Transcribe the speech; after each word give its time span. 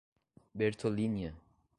Bertolínia 0.61 1.35